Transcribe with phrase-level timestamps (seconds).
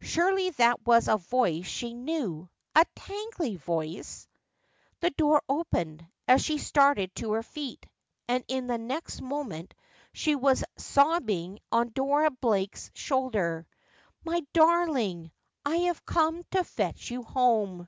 [0.00, 4.26] Surely that was a voice she knew— a Tangley voice
[4.98, 7.86] 1 The door opened as she started to her feet,
[8.26, 9.74] and in the next moment
[10.12, 13.64] she was sobbing on Dora Blake's shoulder.'
[14.26, 15.30] My darling,
[15.64, 17.86] I have come to fetch you home.'